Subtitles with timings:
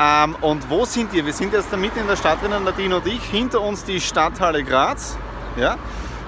[0.00, 1.24] Ähm, und wo sind wir?
[1.24, 3.22] Wir sind jetzt da mitten in der Stadt drinnen, Nadine und ich.
[3.24, 5.16] Hinter uns die Stadthalle Graz.
[5.56, 5.76] Ja?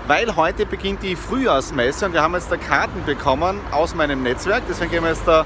[0.07, 4.63] Weil heute beginnt die Frühjahrsmesse und wir haben jetzt da Karten bekommen aus meinem Netzwerk.
[4.69, 5.45] Deswegen gehen wir jetzt da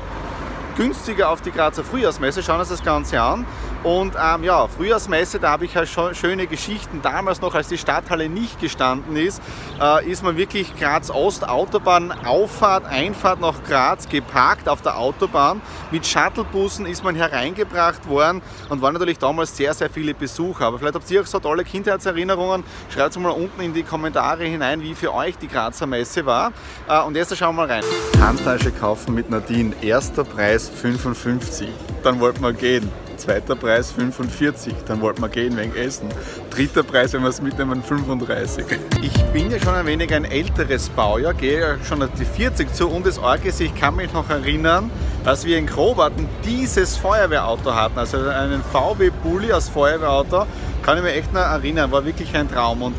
[0.76, 3.46] günstiger auf die Grazer Frühjahrsmesse, schauen uns das Ganze an.
[3.82, 7.00] Und ähm, ja, Frühjahrsmesse, da habe ich ja schon schöne Geschichten.
[7.02, 9.40] Damals noch, als die Stadthalle nicht gestanden ist,
[9.80, 15.62] äh, ist man wirklich Graz Ost, Autobahn, Auffahrt, Einfahrt nach Graz geparkt auf der Autobahn.
[15.90, 20.66] Mit Shuttlebussen ist man hereingebracht worden und waren natürlich damals sehr, sehr viele Besucher.
[20.66, 22.64] Aber vielleicht habt ihr auch so tolle Kindheitserinnerungen.
[22.92, 26.52] Schreibt es mal unten in die Kommentare hinein, wie für euch die Grazer Messe war.
[26.86, 27.84] Äh, und jetzt schauen wir mal rein.
[28.20, 29.74] Handtasche kaufen mit Nadine.
[29.80, 31.68] Erster Preis 55.
[32.02, 33.09] Dann wollten wir gehen.
[33.20, 36.08] Zweiter Preis 45, dann wollten wir gehen wegen Essen.
[36.48, 38.64] Dritter Preis, wenn wir es mitnehmen, 35.
[39.02, 42.72] Ich bin ja schon ein wenig ein älteres Baujahr, gehe ja schon auf die 40
[42.72, 44.90] zu und das Org ist, ich kann mich noch erinnern,
[45.22, 50.46] dass wir in Grobarten dieses Feuerwehrauto hatten, also einen VW Bulli als Feuerwehrauto,
[50.82, 52.80] kann ich mich echt noch erinnern, war wirklich ein Traum.
[52.80, 52.94] Und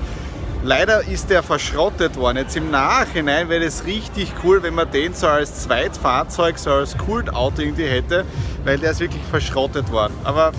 [0.64, 2.38] Leider ist der verschrottet worden.
[2.38, 6.96] Jetzt im Nachhinein wäre es richtig cool, wenn man den so als Zweitfahrzeug, so als
[6.98, 8.26] Kultauto irgendwie hätte,
[8.64, 10.14] weil der ist wirklich verschrottet worden.
[10.24, 10.52] Aber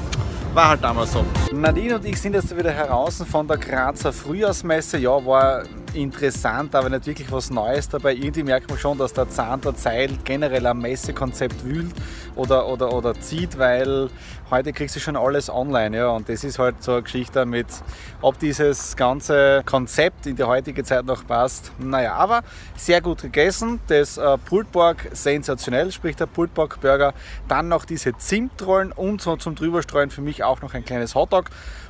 [0.54, 1.24] war halt damals so.
[1.52, 4.98] Nadine und ich sind jetzt wieder heraus von der Grazer Frühjahrsmesse.
[4.98, 5.62] Ja, war
[5.94, 8.14] interessant, aber nicht wirklich was Neues dabei.
[8.14, 11.92] Irgendwie merkt man schon, dass der Zahn der Zeit generell am Messekonzept wühlt
[12.34, 14.08] oder, oder, oder zieht, weil
[14.50, 15.96] heute kriegst du schon alles online.
[15.96, 17.66] Ja, und das ist halt so eine Geschichte mit,
[18.20, 21.72] ob dieses ganze Konzept in die heutige Zeit noch passt.
[21.78, 22.42] Naja, aber
[22.76, 23.80] sehr gut gegessen.
[23.88, 27.14] Das äh, Pultborg sensationell, sprich der Pultborg Burger.
[27.48, 31.46] Dann noch diese Zimtrollen und so zum drüberstreuen für mich auch noch ein kleines Hotdog.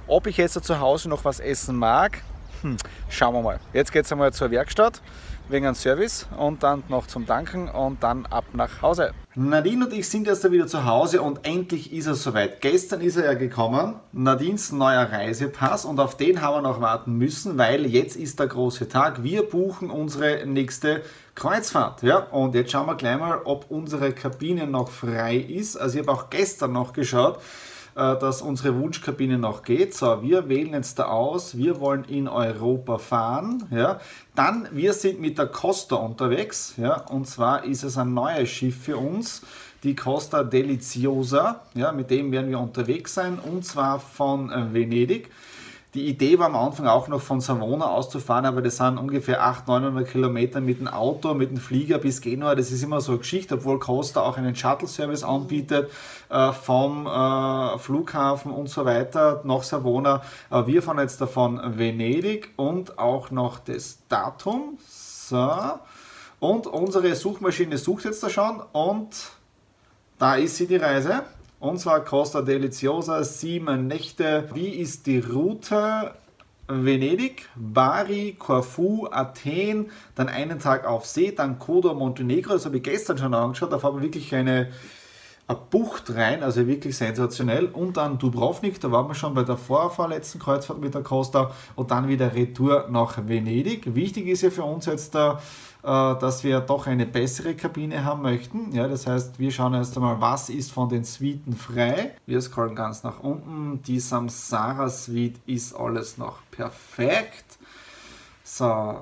[0.06, 2.22] Ob ich jetzt zu Hause noch was essen mag,
[2.62, 2.76] hm,
[3.08, 3.60] schauen wir mal.
[3.72, 5.02] Jetzt geht es einmal zur Werkstatt
[5.48, 9.12] wegen einem Service und dann noch zum Danken und dann ab nach Hause.
[9.34, 12.60] Nadine und ich sind jetzt wieder zu Hause und endlich ist es soweit.
[12.60, 17.16] Gestern ist er ja gekommen, Nadines neuer Reisepass und auf den haben wir noch warten
[17.16, 19.22] müssen, weil jetzt ist der große Tag.
[19.22, 21.02] Wir buchen unsere nächste
[21.34, 22.02] Kreuzfahrt.
[22.02, 25.76] Ja, und jetzt schauen wir gleich mal, ob unsere Kabine noch frei ist.
[25.76, 27.38] Also ich habe auch gestern noch geschaut.
[27.94, 29.94] Äh, dass unsere Wunschkabine noch geht.
[29.94, 33.64] So, wir wählen jetzt da aus, wir wollen in Europa fahren.
[33.70, 34.00] Ja.
[34.34, 36.75] Dann, wir sind mit der Costa unterwegs.
[36.78, 37.03] Ja.
[37.08, 39.42] Und zwar ist es ein neues Schiff für uns,
[39.82, 41.60] die Costa Deliziosa.
[41.75, 45.30] Ja, mit dem werden wir unterwegs sein und zwar von äh, Venedig.
[45.94, 49.92] Die Idee war am Anfang auch noch von Savona auszufahren, aber das sind ungefähr 800,
[49.92, 52.54] 900 Kilometer mit dem Auto, mit dem Flieger bis Genua.
[52.54, 55.91] Das ist immer so eine Geschichte, obwohl Costa auch einen Shuttle-Service anbietet
[56.30, 60.22] äh, vom äh, Flughafen und so weiter nach Savona.
[60.50, 64.78] Äh, wir fahren jetzt davon Venedig und auch noch das Datum.
[64.88, 65.78] So.
[66.41, 69.14] Und unsere Suchmaschine sucht jetzt da schon und
[70.19, 71.22] da ist sie die Reise.
[71.62, 74.48] Und zwar Costa Deliciosa, sieben Nächte.
[74.52, 76.10] Wie ist die Route?
[76.66, 82.82] Venedig, Bari, Corfu, Athen, dann einen Tag auf See, dann Kodo, Montenegro, das habe ich
[82.82, 84.70] gestern schon angeschaut, da fahren wir wirklich eine,
[85.47, 87.66] eine Bucht rein, also wirklich sensationell.
[87.66, 91.92] Und dann Dubrovnik, da waren wir schon bei der vorvorletzten Kreuzfahrt mit der Costa und
[91.92, 93.94] dann wieder Retour nach Venedig.
[93.94, 95.38] Wichtig ist ja für uns jetzt da, äh,
[95.82, 98.72] dass wir doch eine bessere Kabine haben möchten.
[98.72, 102.12] Ja, das heißt, wir schauen erst einmal, was ist von den Suiten frei.
[102.24, 103.82] Wir scrollen ganz nach unten.
[103.82, 107.58] Die Samsara Suite ist alles noch perfekt.
[108.44, 109.00] So,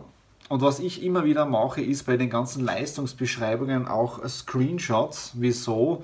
[0.48, 5.32] und was ich immer wieder mache, ist bei den ganzen Leistungsbeschreibungen auch Screenshots.
[5.34, 6.02] Wieso?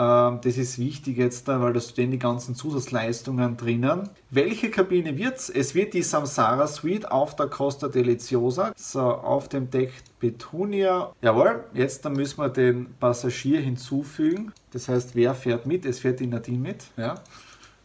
[0.00, 4.08] Ähm, das ist wichtig jetzt, weil da stehen die ganzen Zusatzleistungen drinnen.
[4.30, 5.50] Welche Kabine wird es?
[5.50, 8.72] Es wird die Samsara Suite auf der Costa Deliciosa.
[8.76, 11.12] So, auf dem Deck Petunia.
[11.20, 14.52] Jawohl, jetzt dann müssen wir den Passagier hinzufügen.
[14.72, 15.84] Das heißt, wer fährt mit?
[15.84, 16.86] Es fährt die Nadine mit.
[16.96, 17.16] Ja.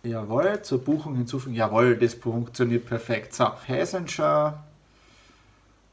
[0.03, 1.55] Jawohl, zur Buchung hinzufügen.
[1.55, 3.33] Jawohl, das funktioniert perfekt.
[3.33, 4.63] So, Passenger,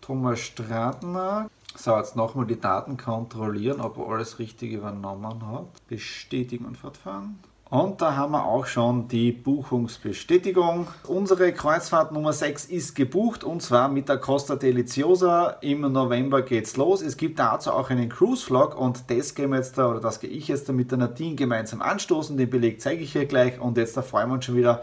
[0.01, 1.51] Thomas Stratner.
[1.75, 5.87] So, jetzt nochmal die Daten kontrollieren, ob er alles richtig übernommen hat.
[5.89, 7.39] Bestätigen und fortfahren.
[7.73, 10.89] Und da haben wir auch schon die Buchungsbestätigung.
[11.09, 15.57] Unsere Kreuzfahrt Nummer 6 ist gebucht und zwar mit der Costa Deliciosa.
[15.63, 17.01] Im November geht's los.
[17.01, 20.29] Es gibt dazu auch einen Cruise-Vlog und das gehen wir jetzt da, oder das gehe
[20.29, 22.37] ich jetzt da mit der Nadine gemeinsam anstoßen.
[22.37, 24.83] Den Beleg zeige ich hier gleich und jetzt da freuen wir uns schon wieder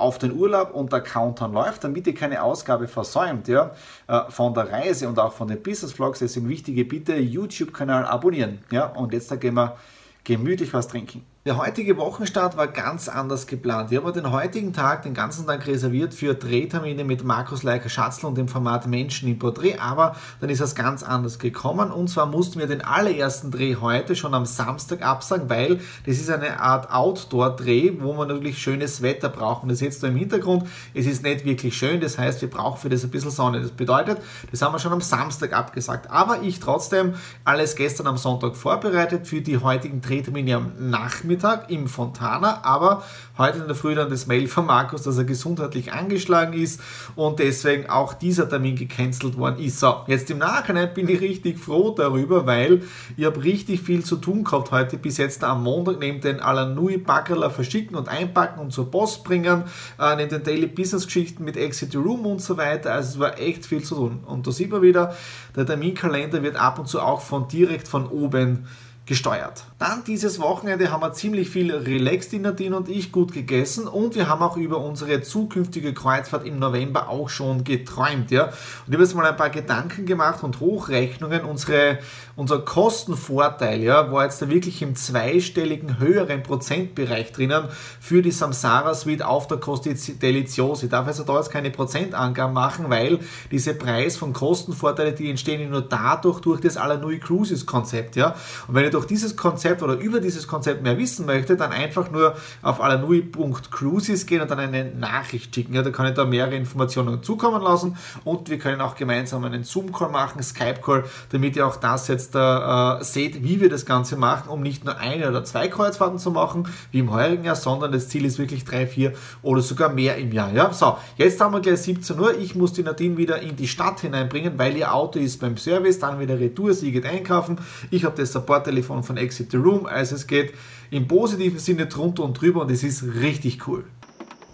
[0.00, 3.72] auf den Urlaub und der Countdown läuft, damit ihr keine Ausgabe versäumt ja,
[4.08, 6.20] äh, von der Reise und auch von den Business Vlogs.
[6.20, 8.60] Deswegen wichtige Bitte, YouTube-Kanal abonnieren.
[8.70, 9.76] Ja, und jetzt da gehen wir
[10.24, 11.24] gemütlich was trinken.
[11.46, 13.90] Der heutige Wochenstart war ganz anders geplant.
[13.90, 18.26] Wir haben den heutigen Tag, den ganzen Tag reserviert für Drehtermine mit Markus Leiker Schatzl
[18.26, 22.26] und dem Format Menschen im Porträt, aber dann ist es ganz anders gekommen und zwar
[22.26, 26.90] mussten wir den allerersten Dreh heute schon am Samstag absagen, weil das ist eine Art
[26.92, 29.62] Outdoor-Dreh, wo man natürlich schönes Wetter braucht.
[29.62, 32.78] Und das jetzt da im Hintergrund, es ist nicht wirklich schön, das heißt, wir brauchen
[32.78, 33.62] für das ein bisschen Sonne.
[33.62, 34.18] Das bedeutet,
[34.50, 36.10] das haben wir schon am Samstag abgesagt.
[36.10, 37.14] Aber ich trotzdem
[37.46, 43.04] alles gestern am Sonntag vorbereitet für die heutigen Drehtermine am Nachmittag Nachmittag im Fontana, aber
[43.38, 46.80] heute in der Früh dann das Mail von Markus, dass er gesundheitlich angeschlagen ist
[47.14, 49.78] und deswegen auch dieser Termin gecancelt worden ist.
[49.78, 52.82] So, jetzt im Nachhinein bin ich richtig froh darüber, weil
[53.16, 56.96] ich habe richtig viel zu tun gehabt heute bis jetzt am Montag, neben den Alanui
[56.98, 59.62] Backerler verschicken und einpacken und zur Post bringen,
[60.00, 62.92] äh, neben den Daily Business Geschichten mit Exit Room und so weiter.
[62.92, 64.24] Also es war echt viel zu tun.
[64.26, 65.14] Und da sieht man wieder,
[65.54, 68.66] der Terminkalender wird ab und zu auch von direkt von oben
[69.06, 69.64] gesteuert.
[69.80, 74.14] Dann dieses Wochenende haben wir ziemlich viel relaxed in Nadine und ich gut gegessen und
[74.14, 78.30] wir haben auch über unsere zukünftige Kreuzfahrt im November auch schon geträumt.
[78.30, 78.44] Ja?
[78.44, 78.52] Und
[78.88, 81.44] ich habe jetzt mal ein paar Gedanken gemacht und Hochrechnungen.
[81.44, 81.98] Unsere,
[82.36, 87.64] unser Kostenvorteil ja, war jetzt da wirklich im zweistelligen höheren Prozentbereich drinnen
[88.00, 90.84] für die Samsara Suite auf der Costa Deliziosa.
[90.84, 93.18] Ich darf also da jetzt keine Prozentangaben machen, weil
[93.50, 98.14] diese Preis von Kostenvorteile, die entstehen nur dadurch durch das Alanui Cruises Konzept.
[98.14, 98.36] Ja?
[98.68, 102.10] Und wenn ich durch dieses Konzept oder über dieses Konzept mehr wissen möchte, dann einfach
[102.10, 105.74] nur auf alanui.cruises gehen und dann eine Nachricht schicken.
[105.74, 109.64] Ja, da kann ich da mehrere Informationen zukommen lassen und wir können auch gemeinsam einen
[109.64, 114.50] Zoom-Call machen, Skype-Call, damit ihr auch das jetzt äh, seht, wie wir das Ganze machen,
[114.50, 118.08] um nicht nur eine oder zwei Kreuzfahrten zu machen, wie im heurigen Jahr, sondern das
[118.08, 119.12] Ziel ist wirklich drei, vier
[119.42, 120.52] oder sogar mehr im Jahr.
[120.52, 122.36] Ja, so, jetzt haben wir gleich 17 Uhr.
[122.38, 125.98] Ich muss die Nadine wieder in die Stadt hineinbringen, weil ihr Auto ist beim Service,
[125.98, 127.58] dann wieder Retour, sie geht einkaufen.
[127.90, 129.86] Ich habe das Support-Telefon von, von Exit the Room.
[129.86, 130.54] Also es geht
[130.90, 133.84] im positiven Sinne drunter und drüber und es ist richtig cool.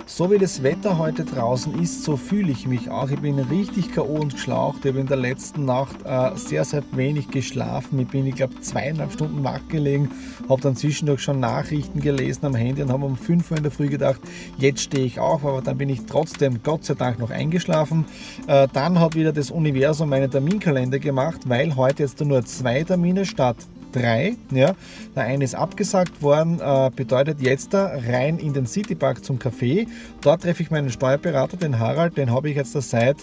[0.08, 3.11] So wie das Wetter heute draußen ist, so fühle ich mich auch.
[3.11, 4.20] Ich bin richtig K.O.
[4.20, 4.84] und geschlaucht.
[4.84, 7.99] Ich habe in der letzten Nacht äh, sehr, sehr wenig geschlafen.
[7.99, 10.12] Ich bin, ich glaube, zweieinhalb Stunden wach gelegen,
[10.49, 13.73] habe dann zwischendurch schon Nachrichten gelesen am Handy und habe um 5 Uhr in der
[13.73, 14.20] Früh gedacht,
[14.58, 18.05] jetzt stehe ich auf, aber dann bin ich trotzdem Gott sei Dank noch eingeschlafen.
[18.46, 23.26] Äh, dann hat wieder das Universum meinen Terminkalender gemacht, weil heute jetzt nur zwei Termine
[23.26, 23.56] statt
[23.96, 24.37] drei.
[24.50, 24.75] Ja.
[25.14, 29.87] Der eine ist abgesagt worden, äh, bedeutet jetzt da rein in den Citypark zum Café.
[30.20, 33.16] Dort treffe ich meinen Steuerberater, den Harald, den habe ich jetzt da seit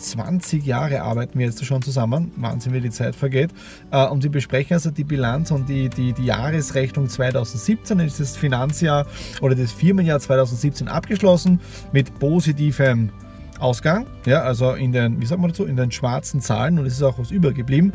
[0.00, 2.32] 20 Jahre arbeiten wir jetzt schon zusammen.
[2.36, 3.50] Wahnsinn, wie die Zeit vergeht.
[3.90, 7.98] Äh, und wir besprechen also die Bilanz und die, die, die Jahresrechnung 2017.
[7.98, 9.06] Dann ist das Finanzjahr
[9.40, 11.60] oder das Firmenjahr 2017 abgeschlossen
[11.92, 13.10] mit positivem
[13.60, 16.94] Ausgang, ja, also in den, wie sagt man dazu, in den schwarzen Zahlen und es
[16.94, 17.92] ist auch was übergeblieben.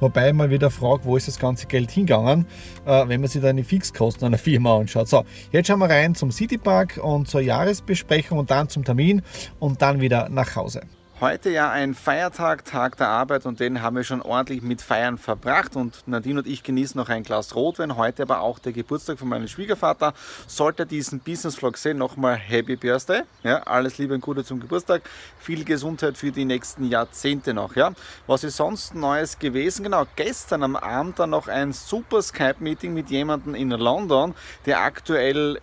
[0.00, 2.46] Wobei man wieder fragt, wo ist das ganze Geld hingegangen,
[2.86, 5.08] äh, wenn man sich dann die Fixkosten einer Firma anschaut.
[5.08, 9.22] So, jetzt schauen wir rein zum Citypark und zur Jahresbesprechung und dann zum Termin
[9.58, 10.82] und dann wieder nach Hause.
[11.20, 15.18] Heute ja ein Feiertag, Tag der Arbeit und den haben wir schon ordentlich mit Feiern
[15.18, 17.96] verbracht und Nadine und ich genießen noch ein Glas Rotwein.
[17.96, 20.14] Heute aber auch der Geburtstag von meinem Schwiegervater.
[20.46, 23.22] Sollte diesen Business Vlog sehen, nochmal Happy Birthday.
[23.42, 25.02] Ja, alles Liebe und Gute zum Geburtstag.
[25.40, 27.74] Viel Gesundheit für die nächsten Jahrzehnte noch.
[27.74, 27.94] Ja.
[28.28, 29.82] Was ist sonst Neues gewesen?
[29.82, 35.60] Genau, gestern am Abend dann noch ein super Skype-Meeting mit jemandem in London, der aktuell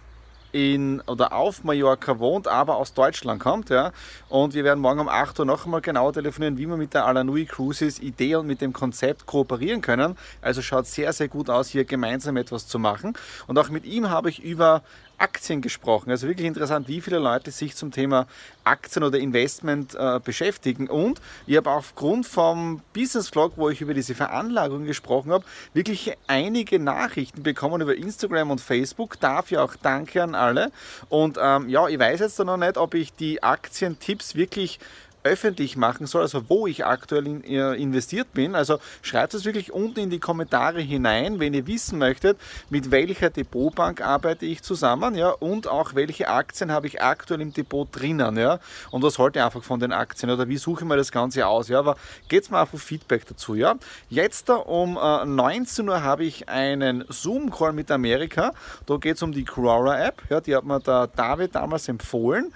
[0.55, 3.69] in oder auf Mallorca wohnt, aber aus Deutschland kommt.
[3.69, 3.91] Ja.
[4.29, 7.05] Und wir werden morgen um 8 Uhr noch einmal genauer telefonieren, wie wir mit der
[7.05, 10.17] Alanui Cruises Idee und mit dem Konzept kooperieren können.
[10.41, 13.13] Also schaut sehr, sehr gut aus, hier gemeinsam etwas zu machen.
[13.47, 14.81] Und auch mit ihm habe ich über
[15.17, 16.09] Aktien gesprochen.
[16.11, 18.27] Also wirklich interessant, wie viele Leute sich zum Thema
[18.63, 20.87] Aktien oder Investment äh, beschäftigen.
[20.87, 26.13] Und ich habe aufgrund vom Business Vlog, wo ich über diese Veranlagung gesprochen habe, wirklich
[26.27, 29.19] einige Nachrichten bekommen über Instagram und Facebook.
[29.19, 30.71] Dafür auch danke an alle.
[31.09, 34.79] Und ähm, ja, ich weiß jetzt noch nicht, ob ich die Aktientipps wirklich
[35.25, 38.55] öffentlich machen soll, also wo ich aktuell in, äh, investiert bin.
[38.55, 42.37] Also schreibt es wirklich unten in die Kommentare hinein, wenn ihr wissen möchtet,
[42.69, 47.53] mit welcher Depotbank arbeite ich zusammen ja, und auch welche Aktien habe ich aktuell im
[47.53, 48.59] Depot drinnen ja,
[48.91, 51.47] und was halte ich einfach von den Aktien oder wie suche ich mir das Ganze
[51.47, 51.69] aus.
[51.69, 51.97] Ja, aber
[52.29, 53.55] geht's mal auf Feedback dazu.
[53.55, 53.75] Ja.
[54.09, 58.53] Jetzt um äh, 19 Uhr habe ich einen Zoom-Call mit Amerika.
[58.85, 60.21] Da geht es um die Quora-App.
[60.29, 62.53] Ja, die hat mir der David damals empfohlen.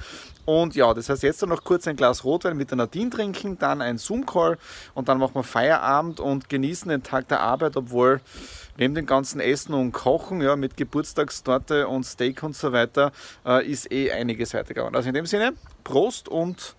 [0.49, 3.83] Und ja, das heißt jetzt noch kurz ein Glas Rotwein mit der Nadine trinken, dann
[3.83, 4.57] ein Zoom-Call
[4.95, 8.19] und dann machen wir Feierabend und genießen den Tag der Arbeit, obwohl
[8.75, 13.11] neben dem ganzen Essen und Kochen, ja, mit Geburtstagstorte und Steak und so weiter,
[13.45, 14.95] äh, ist eh einiges weitergegangen.
[14.95, 15.53] Also in dem Sinne,
[15.83, 16.75] Prost und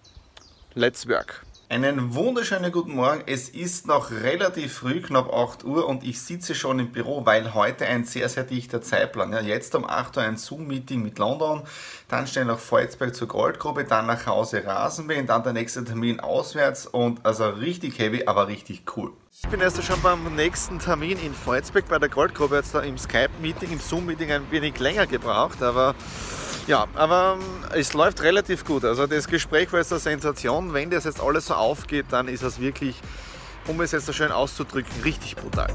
[0.75, 1.45] let's work!
[1.71, 3.23] Einen wunderschönen guten Morgen.
[3.27, 7.55] Es ist noch relativ früh, knapp 8 Uhr und ich sitze schon im Büro, weil
[7.55, 9.33] heute ein sehr, sehr dichter Zeitplan.
[9.33, 11.63] Ja, jetzt um 8 Uhr ein Zoom-Meeting mit London,
[12.09, 16.87] dann schnell nach Volzberg zur Goldgruppe, dann nach Hause Rasenmähen, dann der nächste Termin auswärts
[16.87, 19.13] und also richtig heavy, aber richtig cool.
[19.31, 22.99] Ich bin erst schon beim nächsten Termin in Volzberg bei der Goldgruppe, jetzt da im
[22.99, 25.95] Skype-Meeting, im Zoom-Meeting ein wenig länger gebraucht, aber
[26.67, 28.85] ja, aber ähm, es läuft relativ gut.
[28.85, 30.73] Also das Gespräch war jetzt eine Sensation.
[30.73, 32.97] Wenn das jetzt alles so aufgeht, dann ist es wirklich,
[33.67, 35.69] um es jetzt so schön auszudrücken, richtig brutal.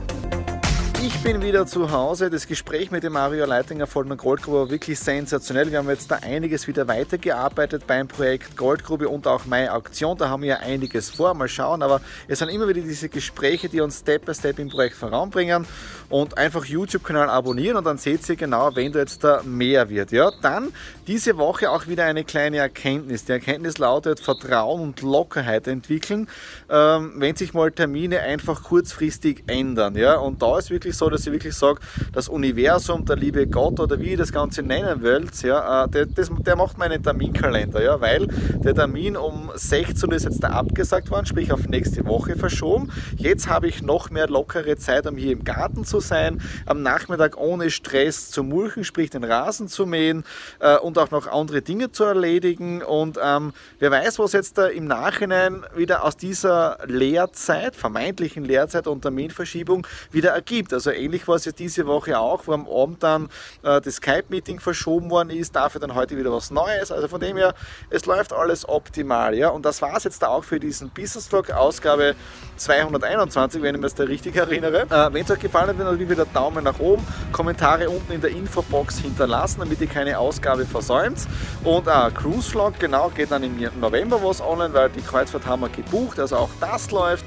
[1.06, 2.32] Ich bin wieder zu Hause.
[2.32, 5.70] Das Gespräch mit dem Mario Leitinger von der Goldgrube war wirklich sensationell.
[5.70, 10.18] Wir haben jetzt da einiges wieder weitergearbeitet beim Projekt Goldgrube und auch meine Auktion.
[10.18, 11.36] Da haben wir ja einiges vor.
[11.36, 11.84] Mal schauen.
[11.84, 15.68] Aber es sind immer wieder diese Gespräche, die uns Step by Step im Projekt voranbringen.
[16.10, 20.12] Und einfach YouTube-Kanal abonnieren und dann seht ihr genau, wenn da jetzt da mehr wird.
[20.12, 20.72] Ja, dann
[21.08, 23.26] diese Woche auch wieder eine kleine Erkenntnis.
[23.26, 26.28] Die Erkenntnis lautet Vertrauen und Lockerheit entwickeln,
[26.70, 29.96] ähm, wenn sich mal Termine einfach kurzfristig ändern.
[29.96, 31.80] Ja, und da ist wirklich so, dass ich wirklich sage,
[32.14, 36.06] das Universum, der liebe Gott oder wie ihr das Ganze nennen wollt, ja, äh, der,
[36.06, 40.50] das, der macht meinen Terminkalender, ja, weil der Termin um 16 Uhr ist jetzt da
[40.50, 42.92] abgesagt worden, sprich auf nächste Woche verschoben.
[43.18, 47.38] Jetzt habe ich noch mehr lockere Zeit, um hier im Garten zu sein, am Nachmittag
[47.38, 50.24] ohne Stress zu mulchen, sprich den Rasen zu mähen
[50.60, 52.82] äh, und auch noch andere Dinge zu erledigen.
[52.82, 58.88] Und ähm, wer weiß, was jetzt da im Nachhinein wieder aus dieser Lehrzeit, vermeintlichen Lehrzeit
[58.88, 60.74] und Terminverschiebung wieder ergibt.
[60.74, 63.30] Also ähnlich war es ja diese Woche auch, wo am Abend dann
[63.64, 66.92] äh, das Skype-Meeting verschoben worden ist, dafür dann heute wieder was Neues.
[66.92, 67.54] Also von dem her,
[67.90, 69.36] es läuft alles optimal.
[69.36, 69.50] Ja?
[69.50, 72.16] Und das war es jetzt auch für diesen Business Vlog Ausgabe
[72.58, 74.84] 221, wenn ich mich da richtig erinnere.
[74.84, 78.22] Äh, wenn es euch gefallen hat, dann natürlich wieder Daumen nach oben, Kommentare unten in
[78.22, 81.28] der Infobox hinterlassen, damit ihr keine Ausgabe versäumt.
[81.64, 85.62] Und äh, Cruise Vlog, genau, geht dann im November was online, weil die Kreuzfahrt haben
[85.62, 87.26] wir gebucht, also auch das läuft.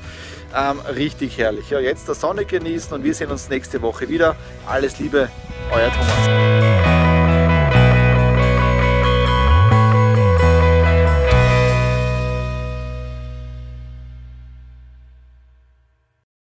[0.55, 1.71] Ähm, richtig herrlich.
[1.71, 4.37] Ja, jetzt der Sonne genießen und wir sehen uns nächste Woche wieder.
[4.67, 5.29] Alles Liebe,
[5.71, 6.78] euer Thomas.